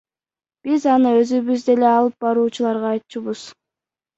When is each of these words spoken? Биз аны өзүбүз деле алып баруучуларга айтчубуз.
Биз 0.69 0.87
аны 0.93 1.11
өзүбүз 1.17 1.67
деле 1.69 1.91
алып 1.91 2.27
баруучуларга 2.27 2.91
айтчубуз. 2.95 3.49